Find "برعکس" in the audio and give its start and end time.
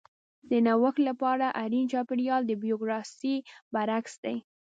3.73-4.13